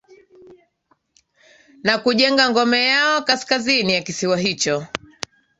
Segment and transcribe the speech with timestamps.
[1.85, 4.87] na kujenga ngome yao Kaskazini ya kisiwa hicho